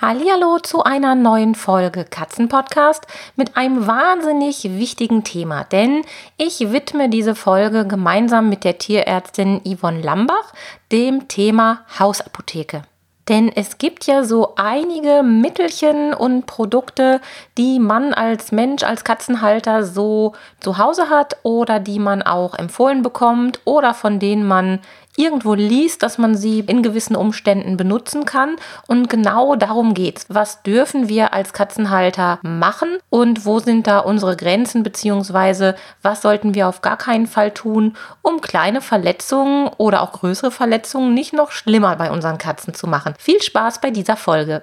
[0.00, 6.04] Hallo zu einer neuen Folge Katzenpodcast mit einem wahnsinnig wichtigen Thema, denn
[6.36, 10.52] ich widme diese Folge gemeinsam mit der Tierärztin Yvonne Lambach
[10.92, 12.82] dem Thema Hausapotheke.
[13.28, 17.20] Denn es gibt ja so einige Mittelchen und Produkte,
[17.58, 23.02] die man als Mensch, als Katzenhalter so zu Hause hat oder die man auch empfohlen
[23.02, 24.78] bekommt oder von denen man
[25.18, 28.56] irgendwo liest, dass man sie in gewissen Umständen benutzen kann.
[28.86, 30.26] Und genau darum geht's.
[30.28, 36.54] Was dürfen wir als Katzenhalter machen und wo sind da unsere Grenzen beziehungsweise was sollten
[36.54, 41.50] wir auf gar keinen Fall tun, um kleine Verletzungen oder auch größere Verletzungen nicht noch
[41.50, 43.14] schlimmer bei unseren Katzen zu machen.
[43.18, 44.62] Viel Spaß bei dieser Folge.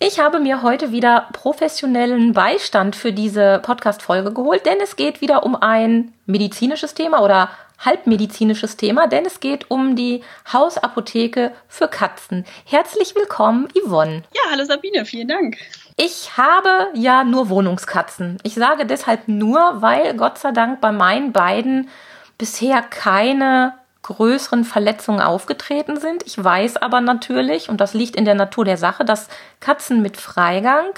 [0.00, 5.44] Ich habe mir heute wieder professionellen Beistand für diese Podcast-Folge geholt, denn es geht wieder
[5.44, 10.22] um ein medizinisches Thema oder halbmedizinisches Thema, denn es geht um die
[10.52, 12.44] Hausapotheke für Katzen.
[12.64, 14.22] Herzlich willkommen, Yvonne.
[14.34, 15.56] Ja, hallo Sabine, vielen Dank.
[15.96, 18.38] Ich habe ja nur Wohnungskatzen.
[18.42, 21.88] Ich sage deshalb nur, weil Gott sei Dank bei meinen beiden
[22.36, 26.24] bisher keine größeren Verletzungen aufgetreten sind.
[26.26, 29.28] Ich weiß aber natürlich, und das liegt in der Natur der Sache, dass
[29.60, 30.90] Katzen mit Freigang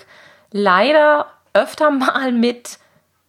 [0.51, 2.79] leider öfter mal mit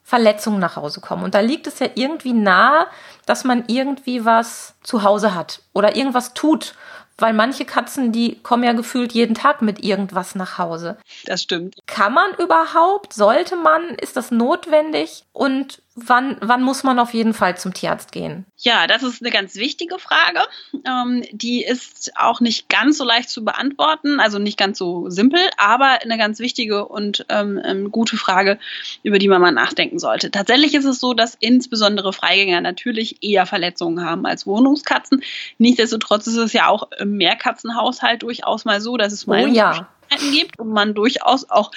[0.08, 1.26] Verletzungen nach Hause kommen.
[1.26, 2.88] Und da liegt es ja irgendwie nahe,
[3.26, 6.76] dass man irgendwie was zu Hause hat oder irgendwas tut.
[7.18, 10.98] Weil manche Katzen, die kommen ja gefühlt jeden Tag mit irgendwas nach Hause.
[11.26, 11.76] Das stimmt.
[11.88, 13.12] Kann man überhaupt?
[13.12, 13.96] Sollte man?
[13.96, 15.26] Ist das notwendig?
[15.34, 18.45] Und wann, wann muss man auf jeden Fall zum Tierarzt gehen?
[18.58, 20.39] Ja, das ist eine ganz wichtige Frage.
[20.86, 25.39] Ähm, die ist auch nicht ganz so leicht zu beantworten, also nicht ganz so simpel,
[25.58, 28.60] aber eine ganz wichtige und ähm, ähm, gute Frage,
[29.04, 30.30] über die man mal nachdenken sollte.
[30.30, 35.23] Tatsächlich ist es so, dass insbesondere Freigänger natürlich eher Verletzungen haben als Wohnungskatzen.
[35.58, 39.89] Nichtsdestotrotz ist es ja auch im Mehrkatzenhaushalt durchaus mal so, dass es mal oh, ja.
[40.32, 41.72] gibt und man durchaus auch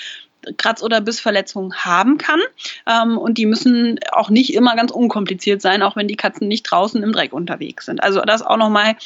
[0.56, 2.40] Kratz- oder Bissverletzungen haben kann.
[2.86, 6.64] Ähm, und die müssen auch nicht immer ganz unkompliziert sein, auch wenn die Katzen nicht
[6.64, 8.02] draußen im Dreck unterwegs sind.
[8.02, 8.96] Also das auch nochmal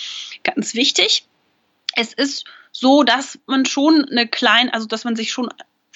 [0.43, 1.27] ganz wichtig.
[1.97, 5.49] Es ist so, dass man schon eine kleine, also dass man sich schon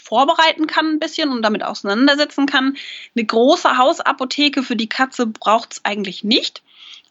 [0.08, 2.76] vorbereiten kann ein bisschen und damit auseinandersetzen kann.
[3.14, 6.62] Eine große Hausapotheke für die Katze braucht es eigentlich nicht.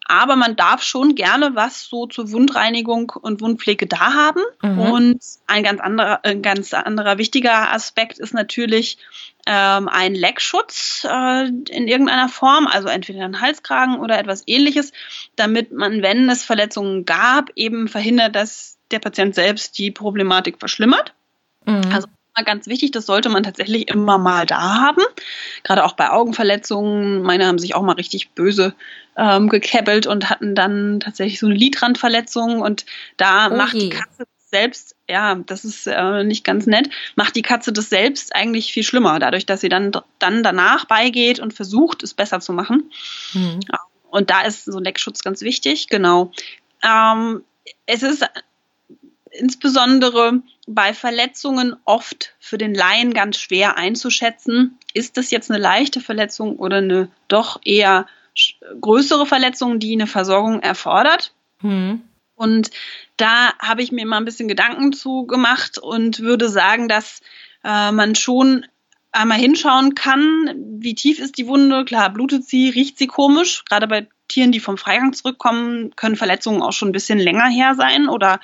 [0.10, 4.42] Aber man darf schon gerne was so zur Wundreinigung und Wundpflege da haben.
[4.62, 4.80] Mhm.
[4.80, 8.98] Und ein ganz anderer, ein ganz anderer wichtiger Aspekt ist natürlich
[9.46, 14.94] ähm, ein Leckschutz äh, in irgendeiner Form, also entweder ein Halskragen oder etwas ähnliches,
[15.36, 21.14] damit man, wenn es Verletzungen gab, eben verhindert, dass der Patient selbst die Problematik verschlimmert.
[21.66, 21.82] Mhm.
[21.94, 22.08] Also
[22.44, 25.02] ganz wichtig, das sollte man tatsächlich immer mal da haben.
[25.64, 27.22] Gerade auch bei Augenverletzungen.
[27.22, 28.74] Meine haben sich auch mal richtig böse
[29.18, 32.86] ähm, gekebbelt und hatten dann tatsächlich so eine Lidrandverletzung und
[33.18, 37.42] da oh macht die Katze selbst, ja, das ist äh, nicht ganz nett, macht die
[37.42, 42.04] Katze das selbst eigentlich viel schlimmer, dadurch, dass sie dann, dann danach beigeht und versucht,
[42.04, 42.90] es besser zu machen.
[43.34, 43.60] Mhm.
[44.10, 46.32] Und da ist so ein Leckschutz ganz wichtig, genau.
[46.82, 47.44] Ähm,
[47.86, 48.26] es ist
[49.32, 56.02] insbesondere bei Verletzungen oft für den Laien ganz schwer einzuschätzen, ist das jetzt eine leichte
[56.02, 58.06] Verletzung oder eine doch eher
[58.82, 61.34] größere Verletzung, die eine Versorgung erfordert.
[61.62, 62.02] Mhm.
[62.36, 62.70] Und
[63.16, 67.22] da habe ich mir mal ein bisschen Gedanken zu gemacht und würde sagen, dass
[67.64, 68.66] äh, man schon
[69.12, 71.86] einmal hinschauen kann, wie tief ist die Wunde.
[71.86, 73.64] Klar, blutet sie, riecht sie komisch.
[73.66, 77.74] Gerade bei Tieren, die vom Freigang zurückkommen, können Verletzungen auch schon ein bisschen länger her
[77.76, 78.40] sein oder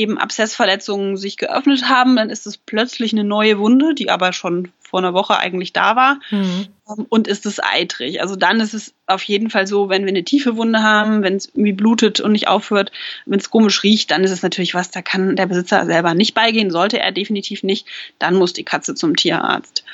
[0.00, 4.72] eben Abszessverletzungen sich geöffnet haben, dann ist es plötzlich eine neue Wunde, die aber schon
[4.80, 6.20] vor einer Woche eigentlich da war.
[6.30, 6.68] Mhm.
[7.08, 8.20] Und ist es eitrig.
[8.22, 11.36] Also dann ist es auf jeden Fall so, wenn wir eine tiefe Wunde haben, wenn
[11.36, 12.90] es irgendwie blutet und nicht aufhört,
[13.26, 16.34] wenn es komisch riecht, dann ist es natürlich was, da kann der Besitzer selber nicht
[16.34, 17.86] beigehen, sollte er definitiv nicht.
[18.18, 19.84] Dann muss die Katze zum Tierarzt.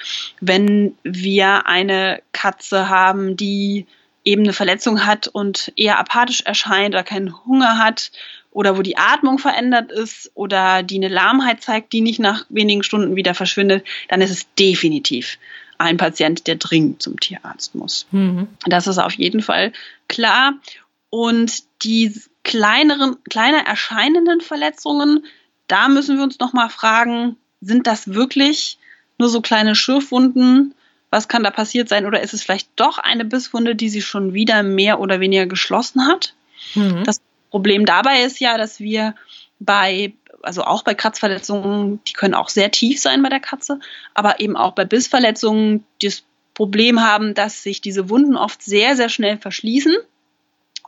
[0.40, 3.86] Wenn wir eine Katze haben, die
[4.24, 8.12] eben eine Verletzung hat und eher apathisch erscheint oder keinen Hunger hat
[8.56, 12.82] oder wo die Atmung verändert ist oder die eine Lahmheit zeigt, die nicht nach wenigen
[12.82, 15.36] Stunden wieder verschwindet, dann ist es definitiv
[15.76, 18.06] ein Patient, der dringend zum Tierarzt muss.
[18.12, 18.48] Mhm.
[18.64, 19.74] Das ist auf jeden Fall
[20.08, 20.54] klar.
[21.10, 25.26] Und die kleineren, kleiner erscheinenden Verletzungen,
[25.66, 28.78] da müssen wir uns nochmal fragen, sind das wirklich
[29.18, 30.74] nur so kleine Schürfwunden,
[31.10, 32.06] Was kann da passiert sein?
[32.06, 36.06] Oder ist es vielleicht doch eine Bisswunde, die sie schon wieder mehr oder weniger geschlossen
[36.06, 36.34] hat?
[36.74, 37.04] Mhm.
[37.04, 37.20] Das
[37.56, 39.14] Problem dabei ist ja, dass wir
[39.60, 40.12] bei,
[40.42, 43.80] also auch bei Kratzverletzungen, die können auch sehr tief sein bei der Katze,
[44.12, 49.08] aber eben auch bei Bissverletzungen das Problem haben, dass sich diese Wunden oft sehr, sehr
[49.08, 49.96] schnell verschließen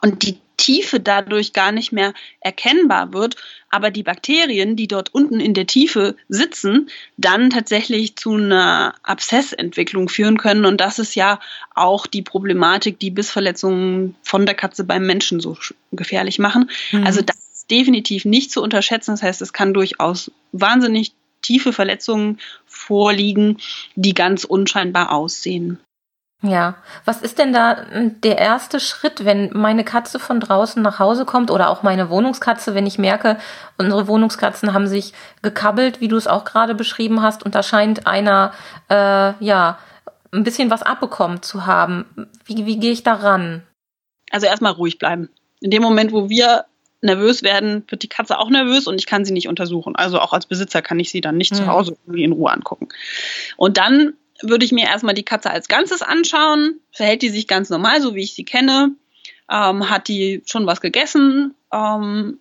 [0.03, 3.37] und die Tiefe dadurch gar nicht mehr erkennbar wird,
[3.71, 10.11] aber die Bakterien, die dort unten in der Tiefe sitzen, dann tatsächlich zu einer Abszessentwicklung
[10.11, 10.67] führen können.
[10.67, 11.41] Und das ist ja
[11.75, 15.57] auch die Problematik, die Bissverletzungen von der Katze beim Menschen so
[15.93, 16.71] gefährlich machen.
[16.93, 17.07] Mhm.
[17.07, 19.13] Also das ist definitiv nicht zu unterschätzen.
[19.13, 23.59] Das heißt, es kann durchaus wahnsinnig tiefe Verletzungen vorliegen,
[23.95, 25.79] die ganz unscheinbar aussehen.
[26.41, 31.01] Ja, was ist denn da hm, der erste Schritt, wenn meine Katze von draußen nach
[31.01, 33.39] Hause kommt oder auch meine Wohnungskatze, wenn ich merke,
[33.77, 38.07] unsere Wohnungskatzen haben sich gekabbelt, wie du es auch gerade beschrieben hast, und da scheint
[38.07, 38.53] einer,
[38.89, 39.79] äh, ja,
[40.31, 42.29] ein bisschen was abbekommen zu haben.
[42.45, 43.63] Wie, wie gehe ich da ran?
[44.31, 45.31] Also erstmal ruhig bleiben.
[45.61, 46.67] In dem Moment, wo wir
[47.01, 49.97] nervös werden, wird die Katze auch nervös und ich kann sie nicht untersuchen.
[49.97, 51.57] Also auch als Besitzer kann ich sie dann nicht mhm.
[51.57, 51.71] zu hm.
[51.71, 52.89] Hause irgendwie in Ruhe angucken.
[53.57, 56.81] Und dann würde ich mir erstmal die Katze als Ganzes anschauen.
[56.93, 58.93] Verhält die sich ganz normal, so wie ich sie kenne?
[59.51, 61.55] Ähm, hat die schon was gegessen?
[61.73, 62.39] Ähm,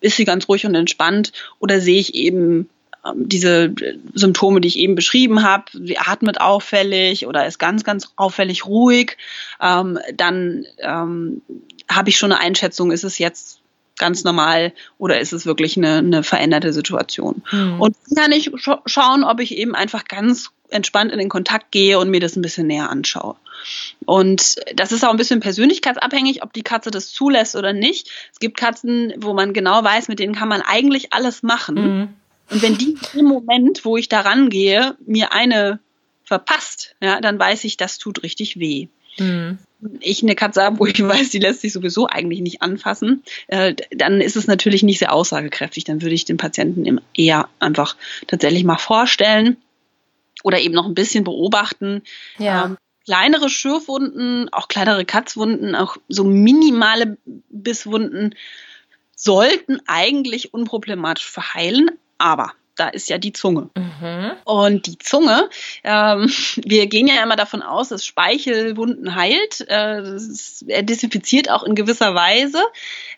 [0.00, 1.32] ist sie ganz ruhig und entspannt?
[1.58, 2.68] Oder sehe ich eben
[3.04, 3.74] ähm, diese
[4.14, 5.64] Symptome, die ich eben beschrieben habe?
[5.72, 9.16] Sie atmet auffällig oder ist ganz, ganz auffällig ruhig?
[9.60, 11.42] Ähm, dann ähm,
[11.90, 13.60] habe ich schon eine Einschätzung, ist es jetzt
[13.98, 17.42] ganz normal oder ist es wirklich eine, eine veränderte Situation?
[17.52, 17.80] Mhm.
[17.80, 21.70] Und dann kann ich sch schauen, ob ich eben einfach ganz entspannt in den Kontakt
[21.70, 23.36] gehe und mir das ein bisschen näher anschaue.
[24.04, 28.10] Und das ist auch ein bisschen persönlichkeitsabhängig, ob die Katze das zulässt oder nicht.
[28.32, 31.74] Es gibt Katzen, wo man genau weiß, mit denen kann man eigentlich alles machen.
[31.74, 32.08] Mhm.
[32.50, 35.78] Und wenn die im Moment, wo ich da rangehe, mir eine
[36.24, 38.88] verpasst, ja, dann weiß ich, das tut richtig weh.
[39.18, 39.58] Mhm.
[40.00, 43.74] Ich eine Katze habe, wo ich weiß, die lässt sich sowieso eigentlich nicht anfassen, äh,
[43.90, 45.84] dann ist es natürlich nicht sehr aussagekräftig.
[45.84, 47.96] Dann würde ich den Patienten eher einfach
[48.26, 49.56] tatsächlich mal vorstellen
[50.42, 52.02] oder eben noch ein bisschen beobachten.
[52.38, 52.66] Ja.
[52.66, 57.16] Ähm, kleinere Schürfwunden, auch kleinere Katzwunden, auch so minimale
[57.48, 58.34] Bisswunden
[59.16, 63.70] sollten eigentlich unproblematisch verheilen, aber da ist ja die Zunge.
[63.76, 64.32] Mhm.
[64.44, 65.48] Und die Zunge,
[65.84, 66.28] ähm,
[66.64, 69.60] wir gehen ja immer davon aus, dass Speichelwunden heilt.
[69.68, 70.18] Äh,
[70.66, 72.60] er desinfiziert auch in gewisser Weise.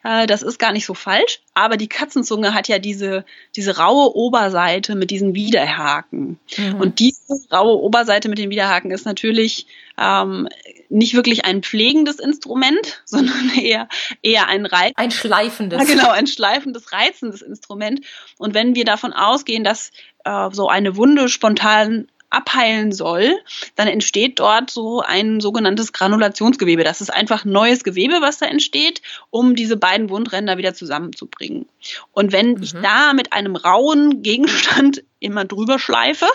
[0.02, 1.40] Äh, das ist gar nicht so falsch.
[1.54, 3.24] Aber die Katzenzunge hat ja diese,
[3.56, 6.38] diese raue Oberseite mit diesen Widerhaken.
[6.58, 6.74] Mhm.
[6.74, 9.66] Und diese raue Oberseite mit den Widerhaken ist natürlich
[9.98, 10.48] ähm,
[10.88, 13.88] nicht wirklich ein pflegendes Instrument, sondern eher,
[14.22, 14.92] eher ein Reiz.
[14.96, 15.80] Ein schleifendes.
[15.80, 18.00] Ja, genau, ein schleifendes, reizendes Instrument.
[18.38, 19.90] Und wenn wir davon ausgehen, dass
[20.24, 23.36] äh, so eine Wunde spontan abheilen soll,
[23.76, 26.82] dann entsteht dort so ein sogenanntes Granulationsgewebe.
[26.82, 31.66] Das ist einfach neues Gewebe, was da entsteht, um diese beiden Wundränder wieder zusammenzubringen.
[32.12, 32.62] Und wenn mhm.
[32.62, 36.26] ich da mit einem rauen Gegenstand immer drüber schleife,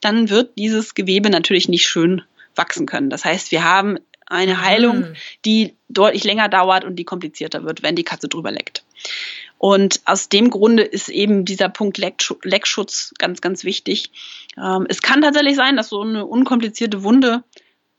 [0.00, 2.22] dann wird dieses Gewebe natürlich nicht schön
[2.58, 3.10] wachsen können.
[3.10, 5.14] Das heißt, wir haben eine Heilung, mhm.
[5.44, 8.84] die deutlich länger dauert und die komplizierter wird, wenn die Katze drüber leckt.
[9.56, 14.10] Und aus dem Grunde ist eben dieser Punkt Leckschutz ganz, ganz wichtig.
[14.56, 17.42] Ähm, es kann tatsächlich sein, dass so eine unkomplizierte Wunde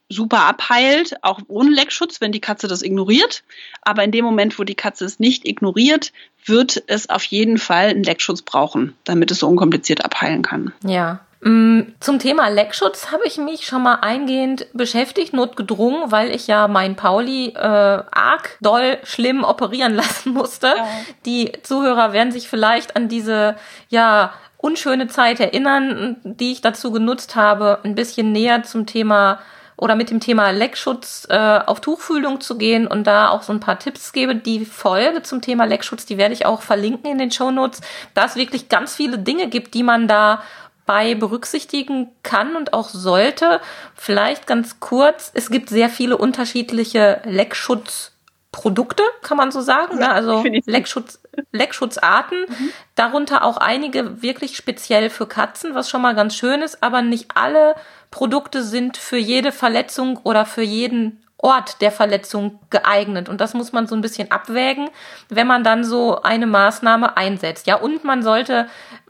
[0.07, 3.43] super abheilt, auch ohne Leckschutz, wenn die Katze das ignoriert.
[3.81, 6.13] Aber in dem Moment, wo die Katze es nicht ignoriert,
[6.45, 10.74] wird es auf jeden Fall einen Leckschutz brauchen, damit es so unkompliziert abheilen kann.
[10.83, 16.67] Ja, zum Thema Leckschutz habe ich mich schon mal eingehend beschäftigt, notgedrungen, weil ich ja
[16.67, 20.67] meinen Pauli äh, arg doll schlimm operieren lassen musste.
[20.67, 20.88] Ja.
[21.25, 23.55] Die Zuhörer werden sich vielleicht an diese
[23.88, 29.39] ja unschöne Zeit erinnern, die ich dazu genutzt habe, ein bisschen näher zum Thema
[29.77, 33.62] oder mit dem Thema Leckschutz äh, auf Tuchfühlung zu gehen und da auch so ein
[33.62, 34.36] paar Tipps gebe.
[34.36, 37.79] Die Folge zum Thema Leckschutz, die werde ich auch verlinken in den Show Notes,
[38.13, 40.41] da es wirklich ganz viele Dinge gibt, die man da
[40.89, 43.62] bei berücksichtigen kann und auch sollte.
[43.93, 50.00] Vielleicht ganz kurz, es gibt sehr viele unterschiedliche Leckschutzprodukte, kann man so sagen.
[50.00, 50.12] Ja, ne?
[50.12, 52.72] Also Leckschutz, Leckschutzarten, mhm.
[52.96, 57.38] darunter auch einige wirklich speziell für Katzen, was schon mal ganz schön ist, aber nicht
[57.38, 57.75] alle
[58.10, 63.29] Produkte sind für jede Verletzung oder für jeden Ort der Verletzung geeignet.
[63.29, 64.89] Und das muss man so ein bisschen abwägen,
[65.29, 67.65] wenn man dann so eine Maßnahme einsetzt.
[67.65, 68.67] Ja, und man sollte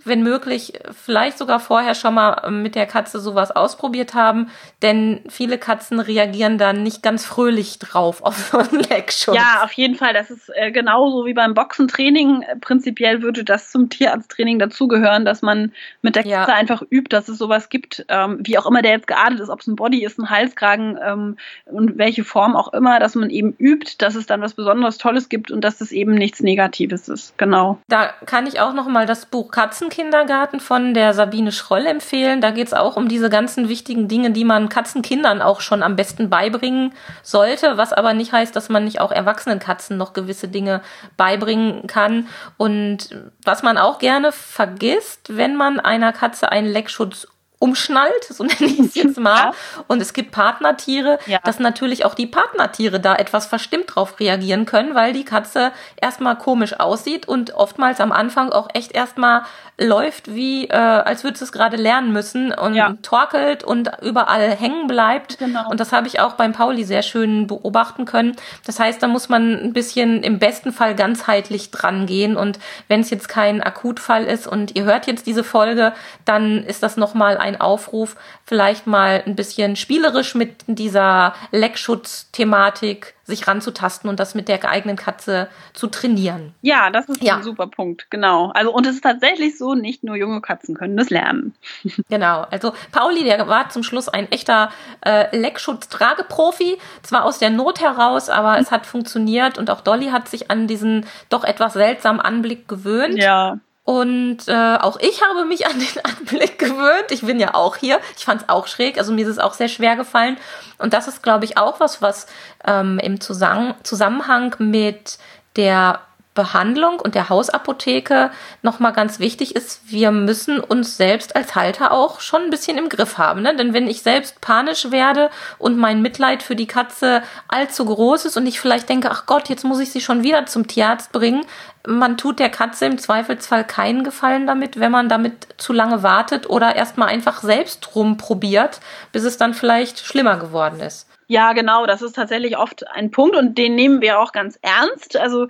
[0.09, 4.49] wenn möglich, vielleicht sogar vorher schon mal mit der Katze sowas ausprobiert haben,
[4.81, 9.35] denn viele Katzen reagieren dann nicht ganz fröhlich drauf auf so einen Leckschutz.
[9.35, 10.13] Ja, auf jeden Fall.
[10.13, 12.43] Das ist äh, genauso wie beim Boxentraining.
[12.61, 16.57] Prinzipiell würde das zum Tierarzttraining dazugehören, dass man mit der Katze ja.
[16.57, 19.61] einfach übt, dass es sowas gibt, ähm, wie auch immer der jetzt geartet ist, ob
[19.61, 23.55] es ein Body ist, ein Halskragen ähm, und welche Form auch immer, dass man eben
[23.57, 27.37] übt, dass es dann was besonders Tolles gibt und dass es eben nichts Negatives ist.
[27.37, 27.79] Genau.
[27.87, 29.51] Da kann ich auch noch mal das Buch
[29.99, 32.39] Katzenkindergarten von der Sabine Schroll empfehlen.
[32.39, 35.97] Da geht es auch um diese ganzen wichtigen Dinge, die man Katzenkindern auch schon am
[35.97, 40.47] besten beibringen sollte, was aber nicht heißt, dass man nicht auch erwachsenen Katzen noch gewisse
[40.47, 40.81] Dinge
[41.17, 42.27] beibringen kann.
[42.55, 43.09] Und
[43.43, 47.27] was man auch gerne vergisst, wenn man einer Katze einen Leckschutz
[47.59, 49.37] umschnallt, so nenne ich es jetzt mal.
[49.37, 49.51] Ja.
[49.87, 51.39] Und es gibt Partnertiere, ja.
[51.43, 56.37] dass natürlich auch die Partnertiere da etwas verstimmt drauf reagieren können, weil die Katze erstmal
[56.37, 59.43] komisch aussieht und oftmals am Anfang auch echt erstmal
[59.79, 62.95] läuft, wie äh, als würde es gerade lernen müssen und ja.
[63.01, 65.37] torkelt und überall hängen bleibt.
[65.37, 65.69] Genau.
[65.69, 68.35] Und das habe ich auch beim Pauli sehr schön beobachten können.
[68.65, 72.35] Das heißt, da muss man ein bisschen im besten Fall ganzheitlich dran gehen.
[72.35, 75.93] Und wenn es jetzt kein Akutfall ist und ihr hört jetzt diese Folge,
[76.25, 78.15] dann ist das nochmal ein Aufruf,
[78.45, 84.97] vielleicht mal ein bisschen spielerisch mit dieser Leckschutz-Thematik sich ranzutasten und das mit der geeigneten
[84.97, 86.53] Katze zu trainieren.
[86.61, 87.37] Ja, das ist ja.
[87.37, 88.51] ein super Punkt, genau.
[88.53, 91.53] Also und es ist tatsächlich so, nicht nur junge Katzen können das lernen.
[92.09, 94.71] Genau, also Pauli, der war zum Schluss ein echter
[95.05, 100.27] äh, Leckschutz-Trageprofi, zwar aus der Not heraus, aber es hat funktioniert und auch Dolly hat
[100.27, 103.15] sich an diesen doch etwas seltsamen Anblick gewöhnt.
[103.15, 103.59] Ja.
[103.89, 107.09] Und äh, auch ich habe mich an den Anblick gewöhnt.
[107.09, 107.99] Ich bin ja auch hier.
[108.15, 108.99] Ich fand es auch schräg.
[108.99, 110.37] Also mir ist es auch sehr schwer gefallen.
[110.77, 112.27] Und das ist, glaube ich, auch was, was
[112.67, 115.17] ähm, im Zusammenhang mit
[115.55, 116.01] der
[116.35, 118.29] Behandlung und der Hausapotheke
[118.61, 122.89] nochmal ganz wichtig ist, wir müssen uns selbst als Halter auch schon ein bisschen im
[122.89, 123.41] Griff haben.
[123.41, 123.55] Ne?
[123.55, 128.37] Denn wenn ich selbst panisch werde und mein Mitleid für die Katze allzu groß ist
[128.37, 131.43] und ich vielleicht denke, ach Gott, jetzt muss ich sie schon wieder zum Tierarzt bringen,
[131.89, 136.49] man tut der Katze im Zweifelsfall keinen Gefallen damit, wenn man damit zu lange wartet
[136.49, 138.79] oder erstmal einfach selbst rumprobiert,
[139.11, 141.09] bis es dann vielleicht schlimmer geworden ist.
[141.27, 145.17] Ja, genau, das ist tatsächlich oft ein Punkt und den nehmen wir auch ganz ernst.
[145.17, 145.47] Also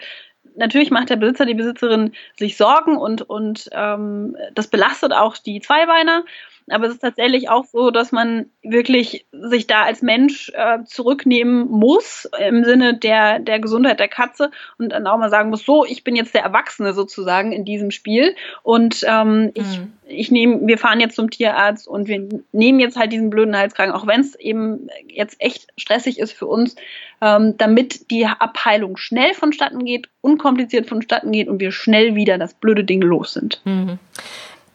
[0.55, 5.61] natürlich macht der Besitzer, die Besitzerin sich Sorgen und, und ähm, das belastet auch die
[5.61, 6.23] Zweibeiner.
[6.71, 11.67] Aber es ist tatsächlich auch so, dass man wirklich sich da als Mensch äh, zurücknehmen
[11.69, 15.85] muss im Sinne der, der Gesundheit der Katze und dann auch mal sagen muss, so,
[15.85, 19.93] ich bin jetzt der Erwachsene sozusagen in diesem Spiel und ähm, ich, mhm.
[20.07, 23.93] ich nehme, wir fahren jetzt zum Tierarzt und wir nehmen jetzt halt diesen blöden Halskragen,
[23.93, 26.75] auch wenn es eben jetzt echt stressig ist für uns,
[27.21, 32.53] ähm, damit die Abheilung schnell vonstatten geht, unkompliziert vonstatten geht und wir schnell wieder das
[32.53, 33.61] blöde Ding los sind.
[33.65, 33.99] Mhm.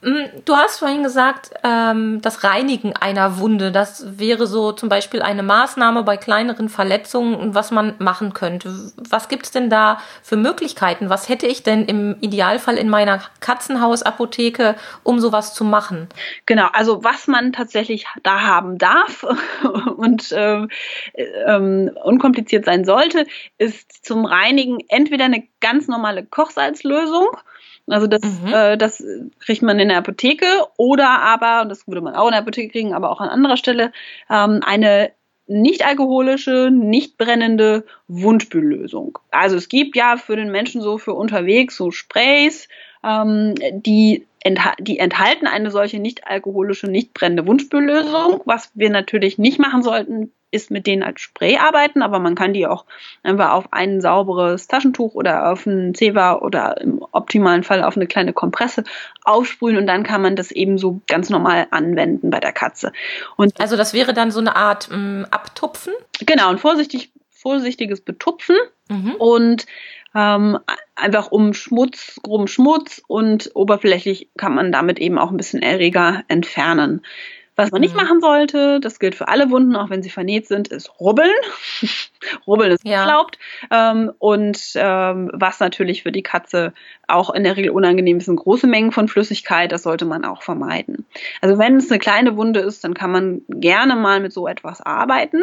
[0.04, 5.22] Mm, du hast vorhin gesagt, ähm, das Reinigen einer Wunde, das wäre so zum Beispiel
[5.22, 8.92] eine Maßnahme bei kleineren Verletzungen, was man machen könnte.
[9.08, 11.08] Was gibt es denn da für Möglichkeiten?
[11.08, 16.08] Was hätte ich denn im Idealfall in meiner Katzenhausapotheke, um sowas zu machen?
[16.44, 19.24] Genau, also was man tatsächlich da haben darf
[19.96, 20.66] und äh,
[21.14, 27.28] äh, unkompliziert sein sollte, ist zum Reinigen entweder eine ganz normale Kochsalzlösung
[27.86, 28.52] also das, mhm.
[28.52, 29.02] äh, das
[29.40, 32.70] kriegt man in der Apotheke oder aber, und das würde man auch in der Apotheke
[32.70, 33.92] kriegen, aber auch an anderer Stelle,
[34.30, 35.10] ähm, eine
[35.46, 39.18] nicht alkoholische, nicht brennende Wundspüllösung.
[39.30, 42.68] Also es gibt ja für den Menschen so für unterwegs so Sprays,
[43.04, 48.40] ähm, die, entha die enthalten eine solche nicht alkoholische, nicht brennende Wundspüllösung.
[48.46, 52.52] Was wir natürlich nicht machen sollten, ist mit denen als Spray arbeiten, aber man kann
[52.52, 52.84] die auch
[53.22, 58.06] einfach auf ein sauberes Taschentuch oder auf ein Zewa oder im optimalen Fall auf eine
[58.06, 58.84] kleine Kompresse
[59.24, 62.92] aufsprühen und dann kann man das eben so ganz normal anwenden bei der Katze.
[63.36, 65.92] Und also das wäre dann so eine Art ähm, Abtupfen?
[66.24, 68.56] Genau, ein vorsichtig, vorsichtiges Betupfen
[68.88, 69.14] mhm.
[69.18, 69.66] und
[70.14, 70.58] ähm,
[70.94, 76.22] einfach um Schmutz, groben Schmutz und oberflächlich kann man damit eben auch ein bisschen Erreger
[76.28, 77.02] entfernen.
[77.56, 78.00] Was man nicht mhm.
[78.00, 81.30] machen sollte, das gilt für alle Wunden, auch wenn sie vernäht sind, ist rubbeln.
[82.46, 83.02] rubbeln ist ja.
[83.02, 83.38] erlaubt.
[83.70, 86.72] Ähm, und ähm, was natürlich für die Katze
[87.06, 89.70] auch in der Regel unangenehm ist, sind große Mengen von Flüssigkeit.
[89.70, 91.06] Das sollte man auch vermeiden.
[91.40, 94.80] Also wenn es eine kleine Wunde ist, dann kann man gerne mal mit so etwas
[94.80, 95.42] arbeiten.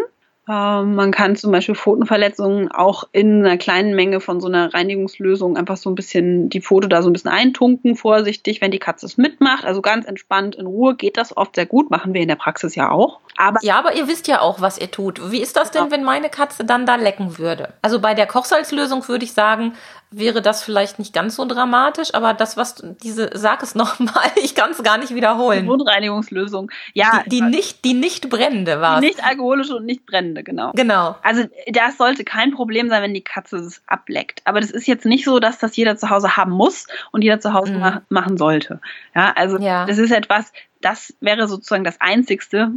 [0.50, 5.56] Ähm, man kann zum Beispiel Pfotenverletzungen auch in einer kleinen Menge von so einer Reinigungslösung
[5.56, 9.06] einfach so ein bisschen die Pfote da so ein bisschen eintunken, vorsichtig, wenn die Katze
[9.06, 9.66] es mitmacht.
[9.66, 12.76] Also ganz entspannt in Ruhe geht das oft sehr gut, machen wir in der Praxis
[12.76, 13.20] ja auch.
[13.38, 15.32] Aber ja, aber ihr wisst ja auch, was ihr tut.
[15.32, 15.96] Wie ist das denn, genau.
[15.96, 17.74] wenn meine Katze dann da lecken würde?
[17.82, 19.74] Also bei der Kochsalzlösung würde ich sagen,
[20.12, 24.54] wäre das vielleicht nicht ganz so dramatisch, aber das, was diese, sag es nochmal, ich
[24.56, 25.64] kann es gar nicht wiederholen.
[25.64, 26.70] Die Wundreinigungslösung.
[26.94, 27.24] Ja.
[27.26, 29.00] Die, die nicht, die nicht brennende war.
[29.00, 30.74] Nicht alkoholische und nicht brennende, genau.
[30.74, 31.16] Genau.
[31.24, 34.42] Also das sollte kein Problem sein, wenn die Katze es ableckt.
[34.44, 37.40] Aber das ist jetzt nicht so, dass das jeder zu Hause haben muss und jeder
[37.40, 37.80] zu Hause mhm.
[37.80, 38.82] ma machen sollte.
[39.16, 39.86] Ja, also ja.
[39.86, 40.52] das ist etwas,
[40.82, 42.72] das wäre sozusagen das Einzigste,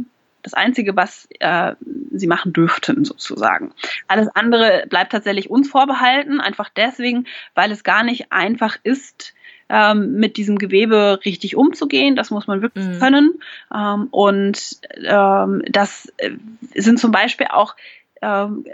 [0.45, 1.73] das Einzige, was äh,
[2.11, 3.73] sie machen dürften, sozusagen.
[4.07, 7.25] Alles andere bleibt tatsächlich uns vorbehalten, einfach deswegen,
[7.55, 9.33] weil es gar nicht einfach ist,
[9.69, 12.15] ähm, mit diesem Gewebe richtig umzugehen.
[12.15, 12.99] Das muss man wirklich mhm.
[12.99, 13.33] können.
[13.73, 16.31] Ähm, und ähm, das äh,
[16.75, 17.75] sind zum Beispiel auch
[18.21, 18.65] ähm,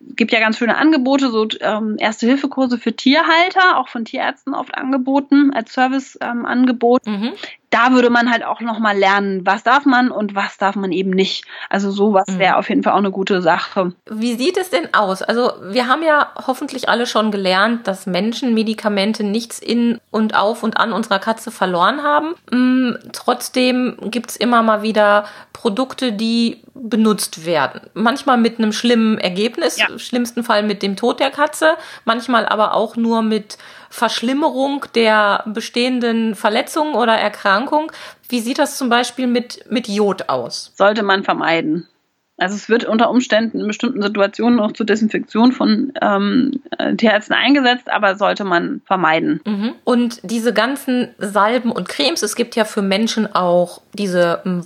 [0.00, 5.52] gibt ja ganz schöne Angebote, so ähm, Erste-Hilfe-Kurse für Tierhalter, auch von Tierärzten oft angeboten,
[5.52, 7.06] als Service-Angebot.
[7.06, 7.32] Ähm, mhm
[7.70, 11.10] da würde man halt auch nochmal lernen, was darf man und was darf man eben
[11.10, 11.44] nicht.
[11.68, 12.38] Also sowas mhm.
[12.38, 13.92] wäre auf jeden Fall auch eine gute Sache.
[14.10, 15.22] Wie sieht es denn aus?
[15.22, 20.62] Also wir haben ja hoffentlich alle schon gelernt, dass Menschen Medikamente nichts in und auf
[20.62, 22.34] und an unserer Katze verloren haben.
[22.50, 27.82] Mm, trotzdem gibt's immer mal wieder Produkte, die benutzt werden.
[27.92, 29.87] Manchmal mit einem schlimmen Ergebnis, ja.
[29.90, 33.58] Im schlimmsten Fall mit dem Tod der Katze, manchmal aber auch nur mit
[33.90, 37.90] Verschlimmerung der bestehenden Verletzungen oder Erkrankung.
[38.28, 40.72] Wie sieht das zum Beispiel mit, mit Jod aus?
[40.76, 41.88] Sollte man vermeiden.
[42.38, 46.62] Also es wird unter Umständen in bestimmten Situationen auch zur Desinfektion von ähm,
[46.96, 49.40] Tierärzten eingesetzt, aber sollte man vermeiden.
[49.44, 49.74] Mhm.
[49.82, 54.62] Und diese ganzen Salben und Cremes, es gibt ja für Menschen auch diese ähm,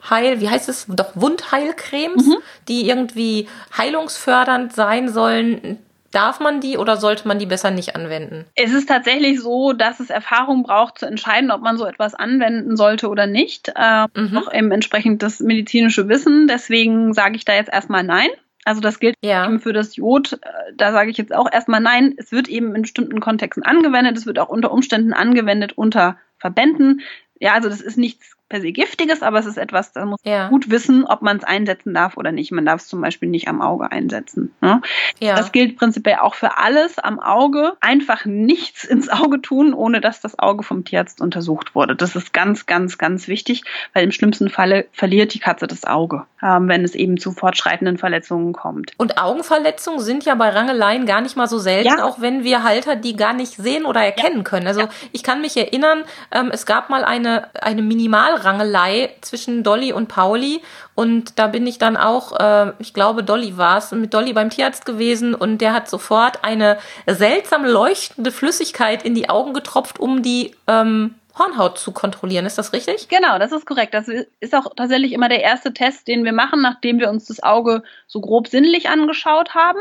[0.00, 0.86] Wundheil, wie heißt es?
[0.88, 2.36] Doch Wundheilcremes, mhm.
[2.68, 5.78] die irgendwie heilungsfördernd sein sollen.
[6.10, 8.44] Darf man die oder sollte man die besser nicht anwenden?
[8.56, 12.76] Es ist tatsächlich so, dass es Erfahrung braucht, zu entscheiden, ob man so etwas anwenden
[12.76, 13.72] sollte oder nicht.
[13.76, 14.32] Äh, mhm.
[14.32, 16.48] Noch eben entsprechend das medizinische Wissen.
[16.48, 18.28] Deswegen sage ich da jetzt erstmal nein.
[18.64, 19.46] Also das gilt ja.
[19.46, 20.32] eben für das Jod.
[20.32, 22.14] Äh, da sage ich jetzt auch erstmal nein.
[22.16, 24.16] Es wird eben in bestimmten Kontexten angewendet.
[24.16, 27.02] Es wird auch unter Umständen angewendet unter Verbänden.
[27.38, 30.42] Ja, also das ist nichts per se giftiges, aber es ist etwas, da muss ja.
[30.42, 32.50] man gut wissen, ob man es einsetzen darf oder nicht.
[32.50, 34.52] Man darf es zum Beispiel nicht am Auge einsetzen.
[34.60, 34.82] Ne?
[35.20, 35.36] Ja.
[35.36, 37.74] Das gilt prinzipiell auch für alles am Auge.
[37.80, 41.94] Einfach nichts ins Auge tun, ohne dass das Auge vom Tierarzt untersucht wurde.
[41.94, 43.62] Das ist ganz, ganz, ganz wichtig,
[43.94, 47.98] weil im schlimmsten Falle verliert die Katze das Auge, ähm, wenn es eben zu fortschreitenden
[47.98, 48.92] Verletzungen kommt.
[48.96, 52.04] Und Augenverletzungen sind ja bei Rangeleien gar nicht mal so selten, ja.
[52.04, 54.66] auch wenn wir Halter die gar nicht sehen oder erkennen können.
[54.66, 59.92] Also ich kann mich erinnern, ähm, es gab mal eine, eine Minimal Rangelei zwischen Dolly
[59.92, 60.60] und Pauli.
[60.94, 64.50] Und da bin ich dann auch, äh, ich glaube, Dolly war es, mit Dolly beim
[64.50, 70.22] Tierarzt gewesen und der hat sofort eine seltsam leuchtende Flüssigkeit in die Augen getropft, um
[70.22, 72.46] die ähm, Hornhaut zu kontrollieren.
[72.46, 73.08] Ist das richtig?
[73.08, 73.94] Genau, das ist korrekt.
[73.94, 77.42] Das ist auch tatsächlich immer der erste Test, den wir machen, nachdem wir uns das
[77.42, 79.80] Auge so grob sinnlich angeschaut haben.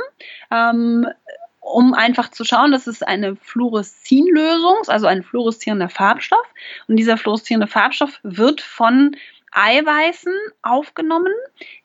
[0.51, 1.07] Ähm,
[1.69, 6.45] um einfach zu schauen, das ist eine Fluoreszinlösung, also ein fluoreszierender Farbstoff.
[6.87, 9.15] Und dieser fluoreszierende Farbstoff wird von
[9.51, 11.33] Eiweißen aufgenommen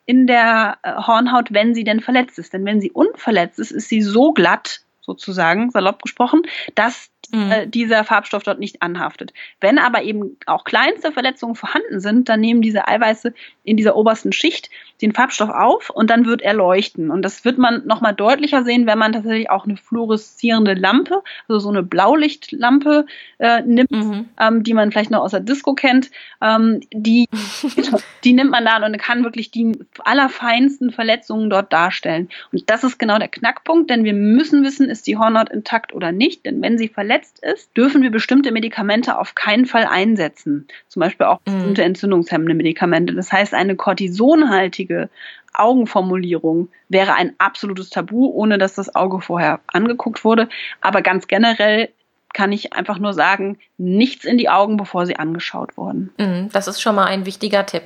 [0.05, 2.53] in der äh, Hornhaut, wenn sie denn verletzt ist.
[2.53, 6.43] Denn wenn sie unverletzt ist, ist sie so glatt, sozusagen, salopp gesprochen,
[6.75, 7.51] dass mhm.
[7.51, 9.33] äh, dieser Farbstoff dort nicht anhaftet.
[9.61, 14.31] Wenn aber eben auch kleinste Verletzungen vorhanden sind, dann nehmen diese Eiweiße in dieser obersten
[14.31, 14.69] Schicht
[15.01, 17.11] den Farbstoff auf und dann wird er leuchten.
[17.11, 21.59] Und das wird man nochmal deutlicher sehen, wenn man tatsächlich auch eine fluoreszierende Lampe, also
[21.59, 23.05] so eine Blaulichtlampe
[23.39, 24.29] äh, nimmt, mhm.
[24.39, 26.11] ähm, die man vielleicht noch aus der Disco kennt.
[26.41, 27.27] Ähm, die,
[28.23, 32.29] die nimmt man da und kann wirklich die allerfeinsten Verletzungen dort darstellen.
[32.51, 36.11] Und das ist genau der Knackpunkt, denn wir müssen wissen, ist die Hornhaut intakt oder
[36.11, 36.45] nicht.
[36.45, 40.67] Denn wenn sie verletzt ist, dürfen wir bestimmte Medikamente auf keinen Fall einsetzen.
[40.87, 41.53] Zum Beispiel auch mhm.
[41.53, 43.13] bestimmte entzündungshemmende Medikamente.
[43.13, 45.09] Das heißt, eine kortisonhaltige
[45.53, 50.49] Augenformulierung wäre ein absolutes Tabu, ohne dass das Auge vorher angeguckt wurde.
[50.81, 51.89] Aber ganz generell
[52.33, 56.13] kann ich einfach nur sagen, nichts in die Augen, bevor sie angeschaut wurden.
[56.17, 57.83] Mhm, das ist schon mal ein wichtiger Tipp.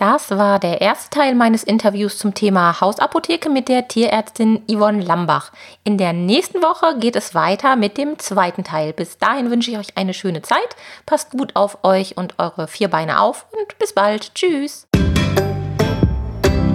[0.00, 5.52] Das war der erste Teil meines Interviews zum Thema Hausapotheke mit der Tierärztin Yvonne Lambach.
[5.84, 8.94] In der nächsten Woche geht es weiter mit dem zweiten Teil.
[8.94, 10.74] Bis dahin wünsche ich euch eine schöne Zeit.
[11.04, 14.34] Passt gut auf euch und eure vier Beine auf und bis bald.
[14.34, 14.86] Tschüss.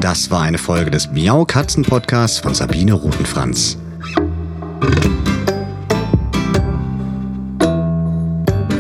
[0.02, 3.76] Das war eine Folge des Miau Katzen Podcasts von Sabine Rutenfranz.